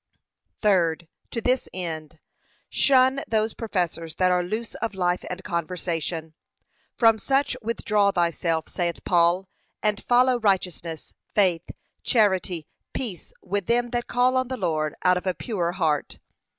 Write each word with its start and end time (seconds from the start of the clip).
Third, 0.63 1.07
To 1.29 1.41
this 1.41 1.69
end, 1.75 2.19
shun 2.71 3.23
those 3.27 3.53
professors 3.53 4.15
that 4.15 4.31
are 4.31 4.41
loose 4.41 4.73
of 4.73 4.95
life 4.95 5.23
and 5.29 5.43
conversation: 5.43 6.33
'From 6.95 7.19
such 7.19 7.55
withdraw 7.61 8.09
thyself,' 8.09 8.67
saith 8.67 9.03
Paul, 9.03 9.47
and 9.83 10.03
follow 10.03 10.39
'righteousness, 10.39 11.13
faith, 11.35 11.69
charity, 12.01 12.65
peace, 12.93 13.31
with 13.43 13.67
them 13.67 13.91
that 13.91 14.07
call 14.07 14.37
on 14.37 14.47
the 14.47 14.57
Lord 14.57 14.95
out 15.03 15.17
of 15.17 15.27
a 15.27 15.35
pure 15.35 15.73
heart.' 15.73 16.17